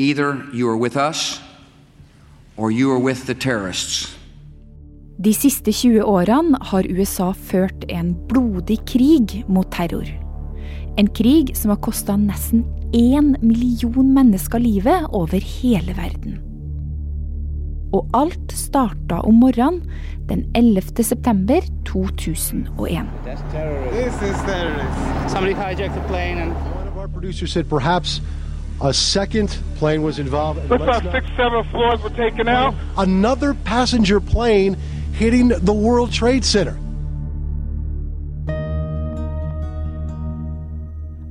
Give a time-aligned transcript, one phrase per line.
[0.00, 1.42] Either you are with us,
[2.56, 4.16] or you are with the terrorists.
[5.18, 10.08] De siste 20 årene har USA ført en blodig krig mot terror.
[10.96, 12.64] En krig som har kosta nesten
[12.96, 16.40] én million mennesker livet over hele verden.
[17.92, 19.84] Og alt starta om morgenen
[20.32, 21.04] den 11.
[21.04, 23.04] september 2001.
[23.28, 25.28] This is terrorist.
[25.28, 28.22] Somebody hijacked the plane and One of our producers said perhaps
[28.80, 30.58] a second plane was involved.
[30.70, 32.74] like not- six, seven floors were taken out.
[32.96, 34.76] Another passenger plane
[35.12, 36.76] hitting the World Trade Center.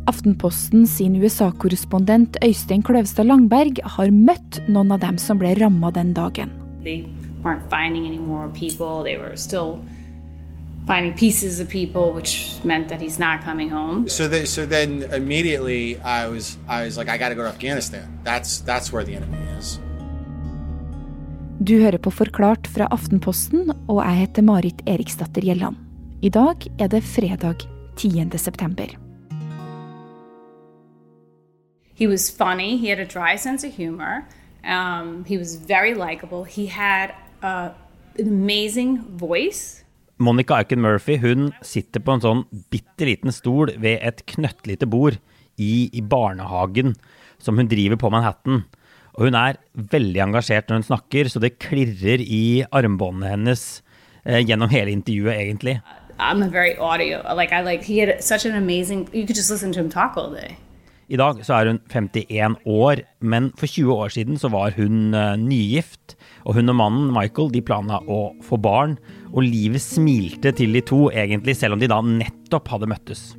[0.05, 6.13] Aftenposten sin USA-korrespondent Øystein Kløvstad Langberg har møtt noen av dem som ble ramma den
[6.13, 6.49] dagen.
[6.83, 7.05] They
[7.43, 9.03] weren't finding any more people.
[9.03, 9.79] They were still
[10.89, 12.31] finding pieces of people, which
[12.63, 14.09] meant that he's not coming home.
[14.09, 14.89] So, th- so then
[15.21, 18.05] immediately I was, I was like, I got to go to Afghanistan.
[18.23, 19.79] That's that's where the enemy is.
[21.63, 25.75] Du hører på Forklart fra Aftenposten, og jeg heter Marit Eriksdatter Gjelland.
[26.21, 27.55] I dag er det fredag
[27.95, 28.37] 10.
[28.37, 28.87] september.
[31.93, 32.77] He was funny.
[32.77, 34.25] He had a dry sense of humor.
[34.63, 36.43] Um, he was very likable.
[36.45, 37.09] He had
[37.43, 37.69] uh,
[38.19, 39.83] an amazing voice.
[40.19, 42.41] Monica Aiken Murphy hun sitter på en sånn
[42.73, 45.15] bitte liten stol ved et knøttlite bord
[45.55, 46.97] i, i barnehagen
[47.39, 48.65] som hun driver på Manhattan.
[49.15, 53.63] Og hun er veldig engasjert når hun snakker, så det klirrer i armbåndene hennes
[54.25, 55.79] eh, gjennom hele intervjuet, egentlig.
[56.19, 57.23] I'm very audio.
[57.33, 57.83] Like I like.
[57.83, 59.07] He had such an amazing.
[59.13, 60.57] You could just listen to him talk all day.
[61.09, 65.15] I dag så er hun 51 år, men for 20 år siden så var hun
[65.17, 66.13] eh, nygift.
[66.45, 68.93] Og hun og mannen Michael de planla å få barn,
[69.33, 73.33] og livet smilte til de to, egentlig, selv om de da nettopp hadde møttes.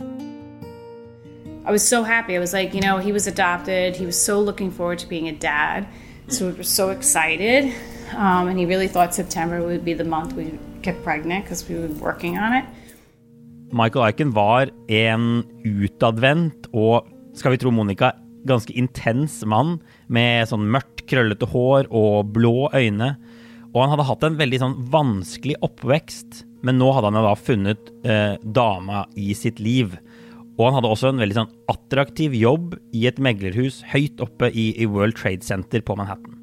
[1.62, 2.34] I was so happy.
[2.34, 3.94] I was like, you know, he was adopted.
[3.94, 5.86] He was so looking forward to being a dad.
[6.26, 7.72] So we were so excited.
[8.16, 11.76] Um, and he really thought September would be the month we get pregnant because we
[11.76, 12.64] were working on it.
[13.72, 18.14] Michael Eichen var en utadvendt og, skal vi tro Monica,
[18.48, 23.14] ganske intens mann med sånn mørkt, krøllete hår og blå øyne.
[23.70, 27.92] Og han hadde hatt en veldig sånn vanskelig oppvekst, men nå hadde han da funnet
[28.04, 29.94] eh, dama i sitt liv.
[30.58, 34.72] Og han hadde også en veldig sånn attraktiv jobb i et meglerhus høyt oppe i,
[34.76, 36.36] i World Trade Center på Manhattan.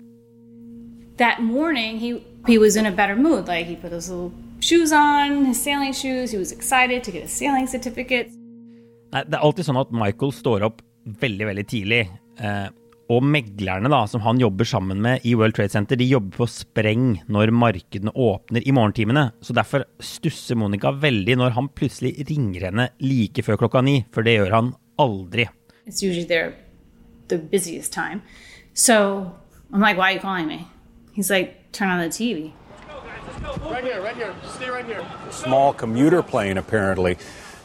[1.18, 3.48] That morning, he, he was in a better mood.
[3.48, 6.32] Like, he put his little shoes on, his sailing shoes.
[6.32, 8.32] He was excited to get his sailing certificate.
[9.14, 10.84] Nei, det er alltid sånn at Michael står opp
[11.22, 12.02] veldig, veldig tidlig.
[12.44, 12.68] Eh,
[13.08, 16.48] og meglerne da, som han jobber sammen med i World Trade Center, de jobber på
[16.52, 19.30] spreng når markedene åpner i morgentimene.
[19.40, 24.28] Så derfor stusser Monica veldig når han plutselig ringer henne like før klokka ni, for
[24.28, 25.48] det gjør han aldri.
[25.88, 26.56] It's usually their
[27.30, 28.22] the busiest time.
[28.74, 29.32] So
[29.72, 30.68] I'm like, why are you calling me?
[31.14, 32.52] He's like, turn on the TV.
[33.72, 34.36] Right here, right here.
[34.56, 35.04] Stay right here.
[35.32, 37.18] small commuter plane apparently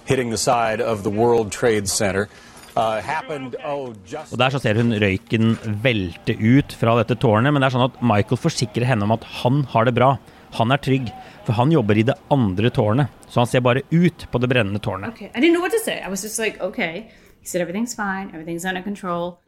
[0.05, 2.29] hitting the side of the World Trade Center.
[2.75, 7.53] Uh, happened, oh, just Og der så ser hun røyken velte ut fra dette tårnet,
[7.53, 10.15] men det er sånn at Michael forsikrer henne om at han har det bra.
[10.57, 11.11] Han er trygg,
[11.45, 14.81] for han jobber i det andre tårnet, så han ser bare ut på det brennende
[14.81, 15.13] tårnet.
[15.13, 15.29] Okay.
[15.35, 16.01] I didn't know what to say.
[16.01, 17.11] I was just like, okay.
[17.41, 18.33] He said, everything's fine.
[18.33, 19.39] Everything's under control.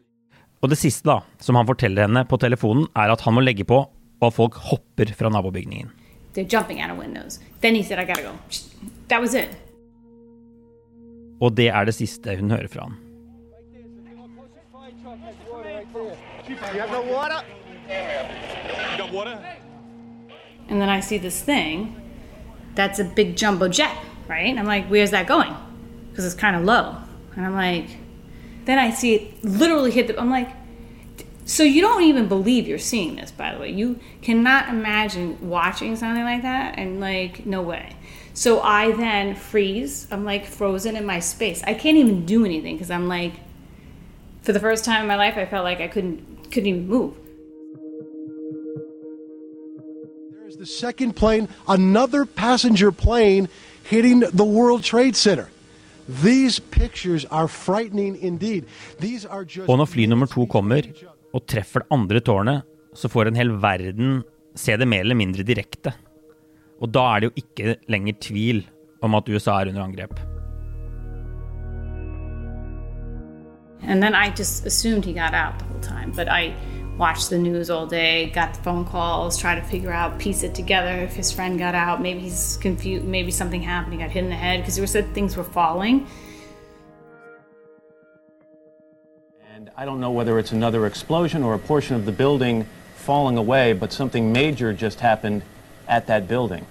[0.61, 3.65] Og det siste da, som han forteller henne på telefonen, er at han må legge
[3.69, 3.85] på,
[4.21, 5.93] og at folk hopper fra nabobygningen.
[6.35, 7.41] They're jumping out of windows.
[7.61, 8.33] Then he said, I gotta go.
[9.09, 9.49] That was it.
[11.44, 13.00] Og det er det siste hun hører fra han.
[20.71, 22.00] And then I see this thing
[22.75, 23.97] that's a big jumbo jet,
[24.28, 24.56] right?
[24.56, 25.55] I'm like, where's that going?
[26.10, 26.97] Because it's kind of low.
[27.37, 27.91] And I'm like,
[28.65, 30.19] then I see it literally hit the.
[30.19, 30.49] I'm like,
[31.44, 33.71] so you don't even believe you're seeing this, by the way.
[33.71, 37.97] You cannot imagine watching something like that and like, no way.
[38.34, 40.09] So I then freeze.
[40.11, 41.62] I'm like frozen in my space.
[41.62, 43.34] I can't even do anything because I'm like,
[44.43, 47.15] for the first time in my life, I felt like I couldn't couldn't even move.
[50.41, 53.49] There's the second plane, another passenger plane
[53.85, 55.49] hitting the World Trade Center.
[56.09, 58.67] These pictures are frightening indeed.
[59.00, 60.82] These are just Og når fly nummer to kommer
[61.32, 62.62] og treffer det andre tårnet,
[62.94, 64.23] så får en hel verden
[64.55, 65.94] se det mer eller mindre direkte.
[66.85, 68.67] Og da er det jo ikke lenger tvil
[69.03, 70.21] om at USA er under angrep.
[73.89, 76.13] And then I just assumed he got out the whole time.
[76.13, 76.55] But I
[76.99, 80.55] watched the news all day, got the phone calls, tried to figure out, piece it
[80.55, 80.95] together.
[81.05, 84.31] If his friend got out, maybe he's confused, maybe something happened, he got hit in
[84.31, 86.07] the head because there said things were falling.
[89.55, 92.67] And I don't know whether it's another explosion or a portion of the building
[92.97, 95.43] falling away, but something major just happened
[95.89, 96.67] at that building.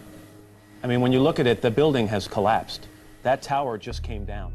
[0.83, 2.89] I mean, when you look at it, the building has collapsed.
[3.23, 4.51] That tower just came down.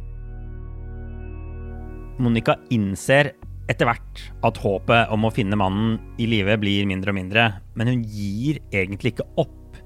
[2.19, 3.33] Monica innser
[3.69, 7.47] etter hvert at håpet om å finne mannen i live blir mindre og mindre,
[7.79, 9.81] men hun gir egentlig ikke opp.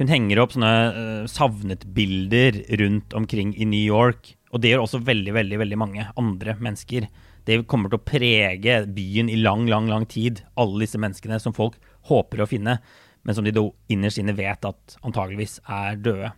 [0.00, 5.02] Hun henger opp sånne uh, savnet-bilder rundt omkring i New York, og det gjør også
[5.04, 7.10] veldig, veldig, veldig mange andre mennesker.
[7.44, 11.56] Det kommer til å prege byen i lang, lang, lang tid, alle disse menneskene som
[11.56, 11.76] folk
[12.08, 12.78] håper å finne,
[13.22, 16.32] men som de da innerst inne vet at antageligvis er døde.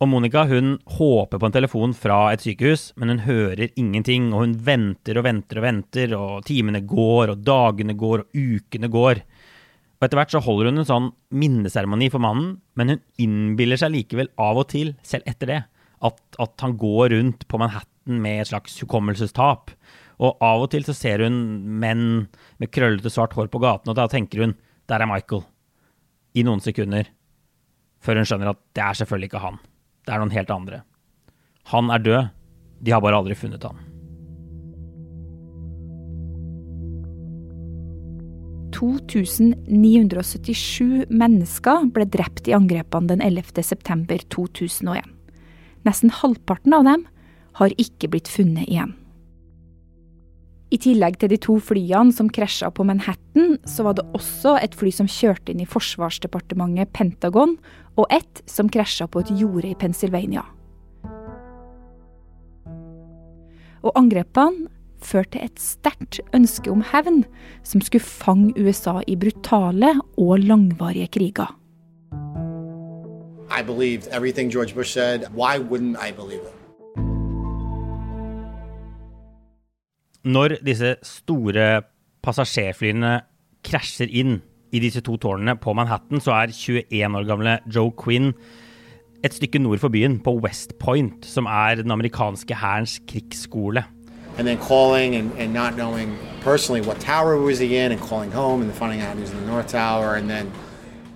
[0.00, 4.30] Og Monica hun håper på en telefon fra et sykehus, men hun hører ingenting.
[4.32, 8.88] Og hun venter og venter og venter, og timene går, og dagene går, og ukene
[8.88, 9.20] går.
[10.00, 13.92] Og Etter hvert så holder hun en sånn minneseremoni for mannen, men hun innbiller seg
[13.92, 15.60] likevel av og til, selv etter det,
[16.00, 19.74] at, at han går rundt på Manhattan med et slags hukommelsestap.
[20.24, 21.36] Og av og til så ser hun
[21.82, 22.06] menn
[22.56, 24.56] med krøllete svart hår på gaten, og da tenker hun
[24.88, 25.44] der er Michael.
[26.34, 27.08] I noen sekunder.
[28.00, 29.60] Før hun skjønner at det er selvfølgelig ikke han.
[30.06, 30.82] Det er noen helt andre.
[31.74, 32.34] Han er død.
[32.80, 33.86] De har bare aldri funnet han.
[38.80, 43.60] 2977 mennesker ble drept i angrepene den 11.
[43.66, 45.04] september 2001.
[45.84, 47.02] Nesten halvparten av dem
[47.60, 48.92] har ikke blitt funnet igjen.
[50.70, 54.76] I tillegg til de to flyene som krasja på Manhattan, så var det også et
[54.78, 57.56] fly som kjørte inn i forsvarsdepartementet Pentagon,
[57.98, 60.44] og ett som krasja på et jorde i Pennsylvania.
[63.82, 64.68] Og angrepene
[65.02, 67.24] førte til et sterkt ønske om hevn,
[67.66, 71.56] som skulle fange USA i brutale og langvarige kriger.
[73.50, 75.26] I believed everything George Bush said.
[75.34, 76.59] Why wouldn't I believe it?
[80.20, 81.66] Når disse store
[82.20, 83.20] passasjerflyene
[83.64, 88.34] krasjer inn i disse to tårnene på Manhattan, så er 21 år gamle Joe Quinn
[89.24, 93.84] et stykke nord for byen, på West Point, som er den amerikanske hærens krigsskole.
[94.38, 98.32] And then calling and, and not knowing personally what tower was he in, and calling
[98.32, 100.52] home and finding out he was in the North Tower, and then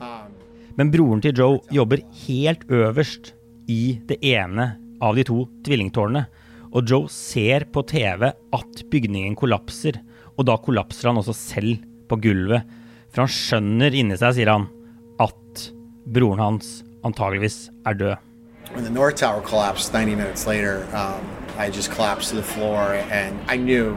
[0.00, 0.32] um,
[0.76, 1.96] Men broren til Joe jobber
[2.26, 3.34] helt øverst
[3.68, 6.24] i det ene av de to tvillingtårnene.
[6.74, 10.00] Og Joe ser på TV at bygningen kollapser,
[10.34, 12.66] og da kollapser han også selv på gulvet.
[13.14, 14.66] For han skjønner inni seg, sier han,
[15.22, 15.68] at
[16.04, 18.30] broren hans antageligvis er død.
[18.74, 21.22] when the North Tower collapsed 90 minutes later, um,
[21.56, 23.96] I just collapsed to the floor, and I knew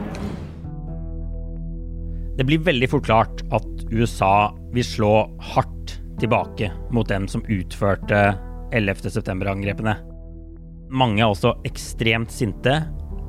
[2.36, 8.38] Det blir veldig fort klart at USA vil slå hardt tilbake mot dem som utførte
[8.70, 9.10] 11.
[10.88, 12.80] Mange er også ekstremt sinte.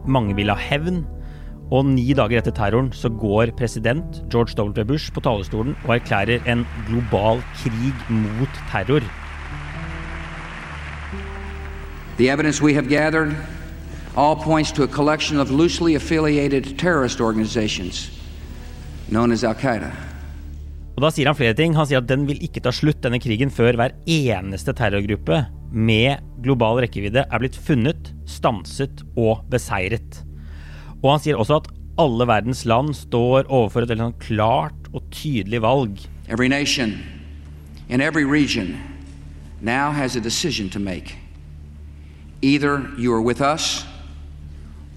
[0.08, 1.04] Mange vil ha hevn.
[1.70, 4.86] Og ni dager etter terroren så går president George W.
[4.88, 9.04] Bush på talerstolen og erklærer en global krig mot terror.
[12.18, 13.36] The evidence we have gathered
[14.16, 18.10] all points to a collection of loosely affiliated terrorist organizations
[19.10, 19.92] known as Al Qaeda.
[20.98, 21.76] Og Da sier han flere ting.
[21.76, 26.24] Han sier at den vil ikke ta slutt, denne krigen, før hver eneste terrorgruppe med
[26.44, 30.24] global rekkevidde er blitt funnet, stanset og beseiret.
[31.04, 31.70] Og han sier også at
[32.00, 36.00] alle verdens land står overfor et veldig sånn klart og tydelig valg.
[36.28, 37.00] Every nation
[37.90, 38.78] in every region
[39.62, 41.18] now has a decision to make.
[42.42, 43.86] Either you are with us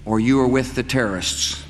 [0.05, 1.63] or you are with the terrorists.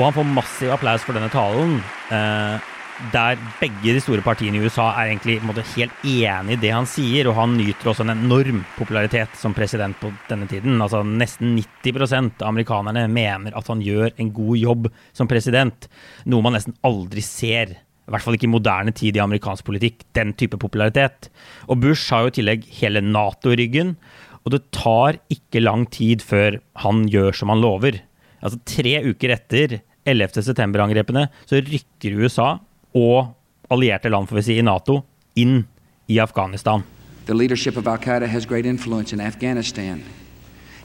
[0.00, 1.74] Og han får massiv applaus for denne talen,
[2.08, 2.68] eh,
[3.12, 6.88] der begge de store partiene i USA er egentlig måte, helt enig i det han
[6.88, 10.80] sier, og han nyter også en enorm popularitet som president på denne tiden.
[10.80, 15.88] Altså Nesten 90% av amerikanerne mener at han gjør en god jobb som president,
[16.24, 17.76] noe man nesten aldri ser.
[17.76, 21.28] I hvert fall ikke i moderne tid i amerikansk politikk, den type popularitet.
[21.68, 23.98] Og Bush har jo i tillegg hele Nato i ryggen,
[24.46, 28.00] og det tar ikke lang tid før han gjør som han lover.
[28.40, 30.42] Altså Tre uker etter 11.
[30.42, 32.54] september-angrepene så rykker USA
[32.96, 33.34] og
[33.70, 35.02] allierte land får vi si, i Nato
[35.38, 35.62] inn
[36.10, 36.82] i Afghanistan.
[37.26, 40.02] The leadership of Al Qaeda has great influence in Afghanistan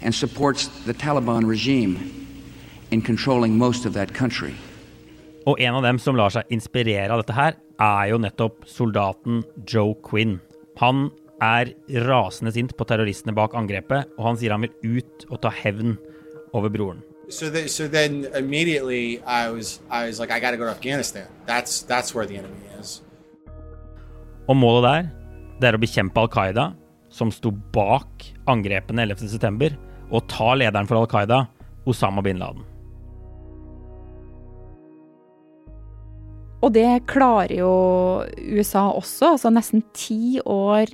[0.02, 1.98] and supports the Taliban regime
[2.92, 4.54] in controlling most of that country.
[5.46, 9.44] Og en av dem som lar seg inspirere av dette her, er jo nettopp soldaten
[9.70, 10.40] Joe Quinn.
[10.82, 11.10] Han
[11.44, 11.74] er
[12.08, 15.98] rasende sint på terroristene bak angrepet, og han sier han vil ut og ta hevn
[16.56, 17.04] over broren.
[17.30, 17.50] So.
[17.50, 21.28] The, so then immediately I was I was like, I got to go to Afghanistan.
[21.46, 23.02] That's that's where the enemy is.
[24.48, 25.10] Og målet der,
[25.60, 26.70] det er å bekjempe Al Qaida,
[27.10, 29.74] som sto bak angrepene 11.9.,
[30.14, 31.46] og ta lederen for Al Qaida,
[31.90, 32.62] Osama bin Laden.
[36.66, 37.72] Og det klarer jo
[38.58, 39.36] USA også.
[39.36, 40.94] Altså nesten ti år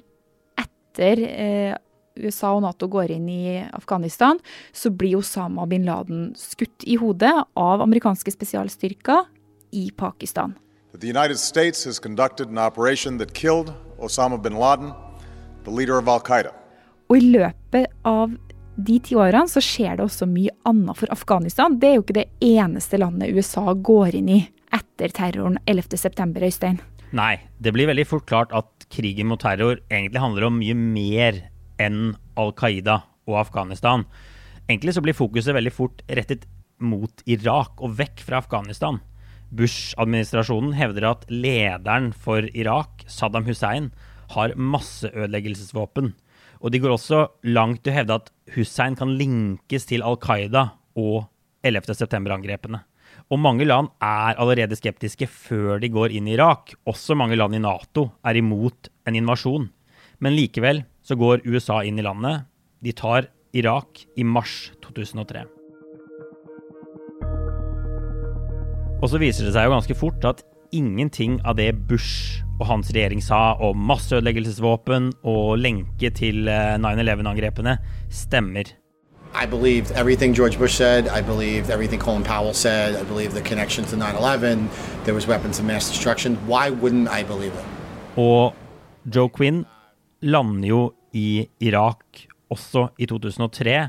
[0.59, 1.75] etter eh,
[2.23, 4.39] USA og Nato går inn i Afghanistan,
[4.73, 9.25] så blir Osama bin Laden skutt i hodet av amerikanske spesialstyrker
[9.71, 10.55] i Pakistan.
[10.99, 14.91] The United States has conducted an operation that killed Osama bin Laden,
[15.63, 16.51] the leader of Al Qaida.
[17.09, 18.33] Og i løpet av
[18.75, 21.77] de ti årene så skjer det også mye annet for Afghanistan.
[21.79, 26.79] Det er jo ikke det eneste landet USA går inn i etter terroren 11.9., Øystein.
[27.11, 31.41] Nei, det blir veldig fort klart at krigen mot terror egentlig handler om mye mer
[31.81, 34.05] enn Al Qaida og Afghanistan.
[34.69, 36.47] Egentlig så blir fokuset veldig fort rettet
[36.81, 38.99] mot Irak og vekk fra Afghanistan.
[39.51, 43.91] Bush-administrasjonen hevder at lederen for Irak, Saddam Hussein,
[44.31, 46.13] har masseødeleggelsesvåpen.
[46.61, 50.69] Og de går også langt til å hevde at Hussein kan linkes til Al Qaida
[50.95, 51.25] og
[51.67, 51.97] 11.
[51.97, 52.83] september-angrepene.
[53.31, 56.73] Og mange land er allerede skeptiske før de går inn i Irak.
[56.87, 59.67] Også mange land i Nato er imot en invasjon.
[60.23, 62.47] Men likevel så går USA inn i landet.
[62.79, 65.43] De tar Irak i mars 2003.
[69.01, 72.91] Og så viser det seg jo ganske fort at ingenting av det Bush og hans
[72.93, 77.75] regjering sa om masseødeleggelsesvåpen og lenke til 9-11-angrepene,
[78.13, 78.69] stemmer.
[79.33, 81.07] I believed everything George Bush said.
[81.07, 82.95] I believed everything Colin Powell said.
[82.95, 84.69] I believed the connection to 9 11.
[85.03, 86.37] There was weapons of mass destruction.
[86.47, 87.65] Why wouldn't I believe it?
[88.15, 88.53] Og
[89.15, 89.65] Joe Quinn
[90.21, 93.81] lander jo i Irak også i 2003.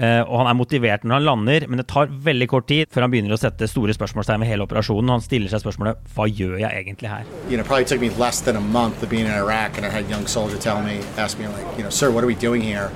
[0.00, 3.04] Uh, og han er motivert når han lander, men det tar veldig kort tid før
[3.04, 5.10] han begynner å sette store spørsmålstegn ved hele operasjonen.
[5.10, 7.26] Og han stiller seg spørsmålet hva gjør jeg egentlig her?
[7.50, 10.24] You know, probably took me less than a month of being in Iraq, and I
[10.26, 12.90] soldier tell me, ask me like, you know, sir, what are we doing here?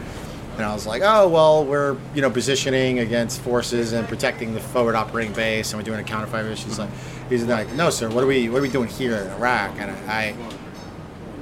[0.57, 4.61] And I was like, oh well, we're you know positioning against forces and protecting the
[4.61, 6.57] forward operating base, and we're doing a counterfire.
[6.57, 6.91] She's like,
[7.29, 9.73] he's like, no, sir, what are we what are we doing here in Iraq?
[9.79, 10.35] And I,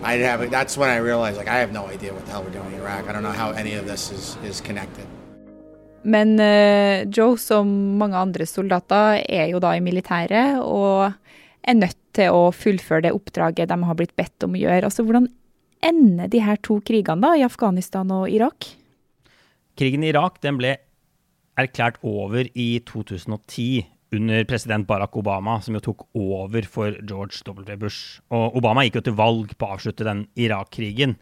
[0.03, 2.51] I have that's when I realized like I have no idea what the hell we're
[2.51, 3.09] doing in Iraq.
[3.09, 5.07] I don't know how any of this is is connected.
[6.03, 7.69] Men uh, Joe, som
[7.99, 11.13] mange andre soldater, er jo da i militæret og
[11.63, 14.89] er nødt til å fullføre det oppdraget de har blitt bedt om å gjøre.
[14.91, 15.29] Altså, Hvordan
[15.83, 18.73] ender de her to krigene da, i Afghanistan og Irak?
[19.79, 20.77] Krigen i Irak den ble
[21.59, 27.77] erklært over i 2010 under president Barack Obama, som jo tok over for George W.
[27.81, 28.21] Bush.
[28.33, 31.17] Og Obama gikk jo til valg på å avslutte den Irak-krigen.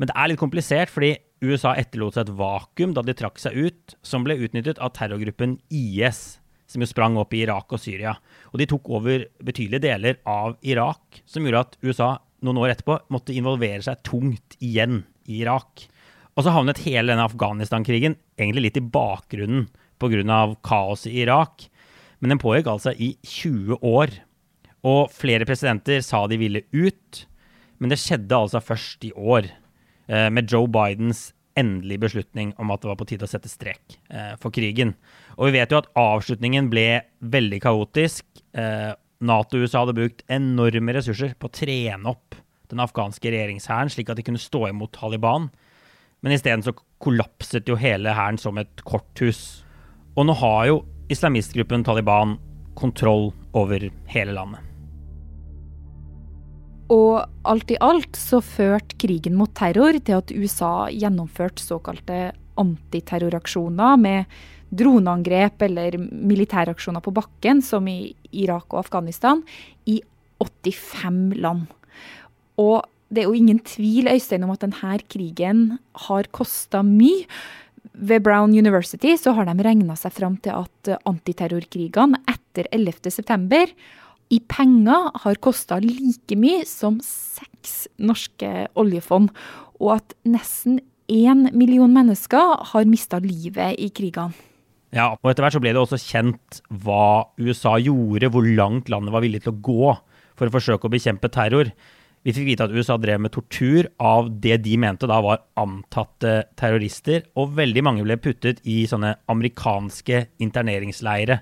[0.00, 3.54] Men det er litt komplisert, fordi USA etterlot seg et vakuum da de trakk seg
[3.54, 8.16] ut, som ble utnyttet av terrorgruppen IS, som jo sprang opp i Irak og Syria.
[8.50, 12.98] Og de tok over betydelige deler av Irak, som gjorde at USA noen år etterpå
[13.14, 15.86] måtte involvere seg tungt igjen i Irak.
[16.32, 19.68] Og så havnet hele denne Afghanistan-krigen egentlig litt i bakgrunnen
[20.02, 20.56] pga.
[20.64, 21.68] kaoset i Irak.
[22.22, 24.14] Men den pågikk altså i 20 år.
[24.86, 27.24] Og flere presidenter sa de ville ut,
[27.82, 29.50] men det skjedde altså først i år.
[30.06, 33.98] Eh, med Joe Bidens endelige beslutning om at det var på tide å sette strek
[34.10, 34.94] eh, for krigen.
[35.36, 38.26] Og vi vet jo at avslutningen ble veldig kaotisk.
[38.56, 42.38] Eh, Nato og USA hadde brukt enorme ressurser på å trene opp
[42.72, 45.50] den afghanske regjeringshæren, slik at de kunne stå imot Taliban.
[46.22, 49.62] Men isteden så kollapset jo hele hæren som et korthus.
[50.16, 52.36] Og nå har jo islamistgruppen Taliban
[52.78, 54.60] kontroll over hele landet.
[56.92, 63.96] Og alt i alt så førte krigen mot terror til at USA gjennomførte såkalte antiterroraksjoner
[64.00, 64.34] med
[64.72, 69.42] droneangrep eller militæraksjoner på bakken, som i Irak og Afghanistan,
[69.88, 70.00] i
[70.40, 71.66] 85 land.
[72.60, 72.82] Og
[73.12, 75.78] det er jo ingen tvil Øystein, om at denne krigen
[76.08, 77.26] har kosta mye.
[77.92, 83.66] Ved Brown University så har de regna seg fram til at antiterrorkrigene etter 11.9
[84.32, 88.48] i penger har kosta like mye som seks norske
[88.78, 89.28] oljefond,
[89.82, 90.80] og at nesten
[91.12, 94.32] én million mennesker har mista livet i krigene.
[94.92, 99.14] Ja, og etter hvert så ble det også kjent hva USA gjorde, hvor langt landet
[99.14, 99.92] var villig til å gå
[100.36, 101.70] for å forsøke å bekjempe terror.
[102.22, 106.44] Vi fikk vite at USA drev med tortur av det de mente da var antatte
[106.58, 111.40] terrorister, og veldig mange ble puttet i sånne amerikanske interneringsleire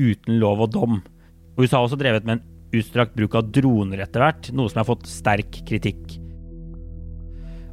[0.00, 1.02] uten lov og dom.
[1.52, 4.80] Og USA har også drevet med en utstrakt bruk av droner etter hvert, noe som
[4.80, 6.16] har fått sterk kritikk.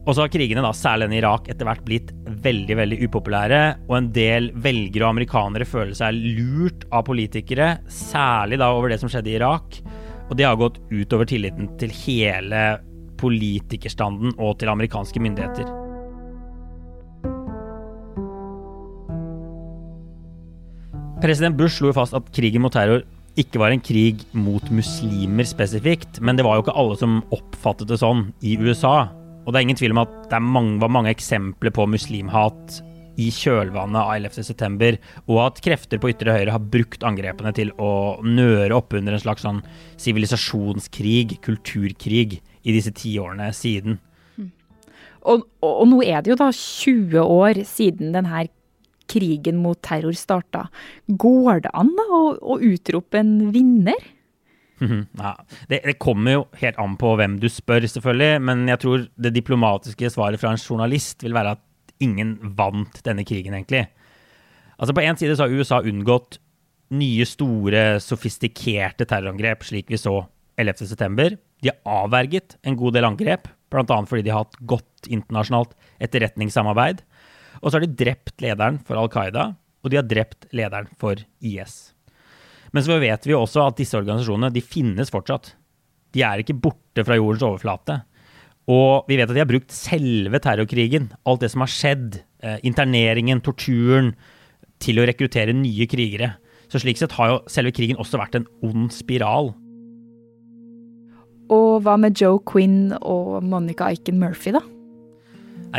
[0.03, 2.11] Og så har krigene, da, særlig den i Irak, etter hvert blitt
[2.43, 3.61] veldig veldig upopulære.
[3.87, 8.99] Og en del velgere og amerikanere føler seg lurt av politikere, særlig da over det
[8.99, 9.79] som skjedde i Irak.
[10.29, 12.79] Og det har gått utover tilliten til hele
[13.19, 15.67] politikerstanden og til amerikanske myndigheter.
[21.19, 23.03] President Bush slo fast at krigen mot terror
[23.39, 27.89] ikke var en krig mot muslimer spesifikt, men det var jo ikke alle som oppfattet
[27.91, 29.09] det sånn i USA.
[29.43, 32.79] Og det er ingen tvil om at det mange, var mange eksempler på muslimhat
[33.19, 34.91] i kjølvannet av 11.9,
[35.27, 39.23] og at krefter på ytre høyre har brukt angrepene til å nøre opp under en
[39.23, 39.63] slags sånn
[39.99, 43.99] sivilisasjonskrig, kulturkrig, i disse tiårene siden.
[45.19, 48.45] Og, og, og, nå er det jo da 20 år siden denne
[49.09, 50.67] krigen mot terror starta.
[51.07, 53.99] Går det an da å, å utrope en vinner?
[54.79, 55.33] Ja,
[55.67, 58.43] det, det, kommer jo helt an på hvem du spør, selvfølgelig.
[58.47, 61.65] Men jeg tror det diplomatiske svaret fra en journalist vil være at
[62.03, 63.87] ingen vant denne krigen, egentlig.
[64.79, 66.39] Altså På én side så har USA unngått
[66.95, 70.23] nye, store, sofistikerte terrorangrep, slik vi så
[70.59, 71.37] 11.9.
[71.61, 73.99] De har avverget en god del angrep, bl.a.
[74.07, 77.03] fordi de har hatt godt internasjonalt etterretningssamarbeid.
[77.59, 79.51] Og så har de drept lederen for Al Qaida,
[79.83, 81.91] og de har drept lederen for IS.
[82.71, 85.53] Men så vet vi også at disse organisasjonene de finnes fortsatt.
[86.15, 87.99] De er ikke borte fra jordens overflate.
[88.69, 92.59] Og vi vet at de har brukt selve terrorkrigen, alt det som har skjedd, eh,
[92.63, 94.13] interneringen, torturen,
[94.79, 96.35] til å rekruttere nye krigere.
[96.69, 99.55] Så slik sett har jo selve krigen også vært en ond spiral.
[101.49, 104.61] Og hva med Joe Quinn og Monica Aiken Murphy, da?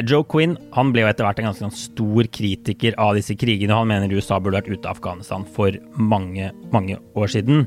[0.07, 3.75] Joe Quinn han ble jo etter hvert en ganske stor kritiker av disse krigene.
[3.75, 7.65] Han mener USA burde vært ute av Afghanistan for mange, mange år siden.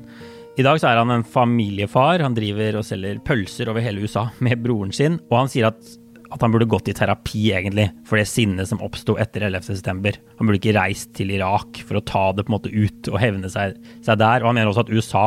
[0.54, 2.22] I dag så er han en familiefar.
[2.22, 5.18] Han driver og selger pølser over hele USA med broren sin.
[5.32, 5.80] Og han sier at,
[6.30, 10.14] at han burde gått i terapi, egentlig, for det sinnet som oppsto etter 11.9.
[10.38, 13.18] Han burde ikke reist til Irak for å ta det på en måte ut og
[13.24, 14.44] hevne seg, seg der.
[14.44, 15.26] Og han mener også at USA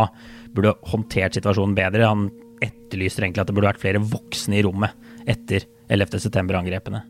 [0.54, 2.06] burde håndtert situasjonen bedre.
[2.06, 2.28] Han
[2.62, 4.94] etterlyser egentlig at det burde vært flere voksne i rommet
[5.26, 7.02] etter 11.9-angrepene.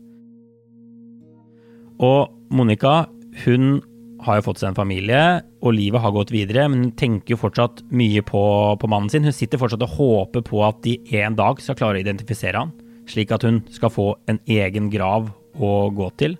[2.01, 3.03] Og Monica,
[3.45, 3.77] hun
[4.25, 5.21] har jo fått seg en familie,
[5.61, 8.41] og livet har gått videre, men hun tenker jo fortsatt mye på,
[8.81, 9.27] på, mannen sin.
[9.27, 12.73] Hun sitter fortsatt og håper på at de en dag skal klare å identifisere han,
[13.09, 16.37] slik at hun skal få en egen grav å gå til.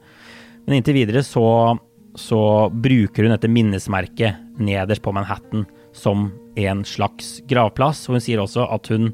[0.66, 1.78] Men inntil videre så,
[2.18, 2.42] så
[2.74, 8.04] bruker hun dette minnesmerket nederst på Manhattan som en slags gravplass.
[8.10, 9.14] Og hun sier også at hun,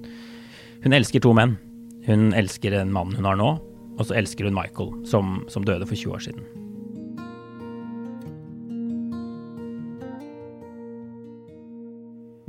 [0.84, 1.58] hun elsker to menn.
[2.08, 3.54] Hun elsker den mannen hun har nå,
[3.93, 6.62] og så elsker hun Michael, som, som døde for 20 år siden.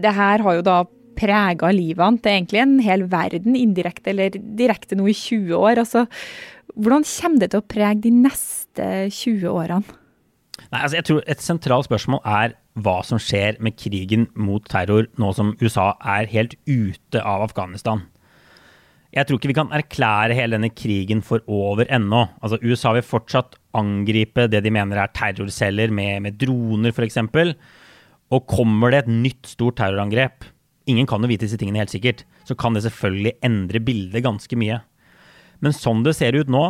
[0.05, 0.83] Det her har jo da
[1.15, 5.81] prega livet til egentlig en hel verden, indirekte eller direkte nå i 20 år.
[5.85, 6.07] Altså,
[6.75, 10.01] hvordan kommer det til å prege de neste 20 årene?
[10.71, 15.07] Nei, altså jeg tror Et sentralt spørsmål er hva som skjer med krigen mot terror
[15.21, 18.03] nå som USA er helt ute av Afghanistan.
[19.15, 22.25] Jeg tror ikke vi kan erklære hele denne krigen for over ennå.
[22.43, 27.21] Altså, USA vil fortsatt angripe det de mener er terrorceller med, med droner, f.eks.
[28.33, 30.47] Og kommer det et nytt stort terrorangrep,
[30.91, 34.59] ingen kan jo vite disse tingene helt sikkert, så kan det selvfølgelig endre bildet ganske
[34.59, 34.81] mye.
[35.65, 36.65] Men sånn det ser ut nå,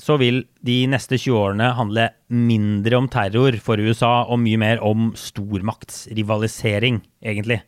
[0.00, 4.80] så vil de neste 20 årene handle mindre om terror for USA og mye mer
[4.84, 7.60] om stormaktsrivalisering, egentlig.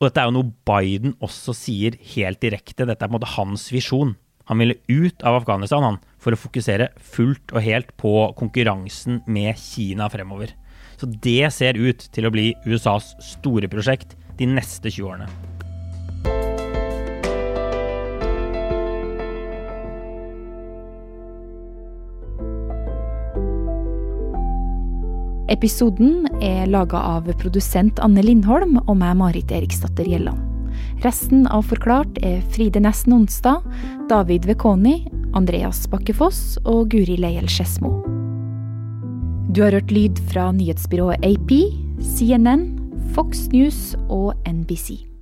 [0.00, 2.88] Og dette er jo noe Biden også sier helt direkte.
[2.88, 4.16] Dette er på en måte hans visjon.
[4.50, 9.58] Han ville ut av Afghanistan han, for å fokusere fullt og helt på konkurransen med
[9.60, 10.54] Kina fremover.
[10.96, 15.28] Så det ser ut til å bli USAs store prosjekt de neste 20 årene.
[25.54, 30.40] Episoden er laga av produsent Anne Lindholm og meg, Marit Eriksdatter Gjelland.
[31.04, 33.62] Resten av Forklart er Fride Næss Onsdag,
[34.10, 35.02] David Vekoni,
[35.34, 37.90] Andreas Bakkefoss og Guri Leiel Skedsmo.
[39.54, 41.50] Du har hørt lyd fra nyhetsbyrået AP,
[42.14, 42.68] CNN,
[43.14, 45.13] Fox News og NBC.